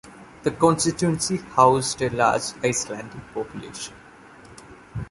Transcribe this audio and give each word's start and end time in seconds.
The 0.41 0.49
constituency 0.49 1.37
housed 1.37 2.01
a 2.01 2.09
large 2.09 2.53
Icelandic 2.63 3.21
population. 3.35 3.93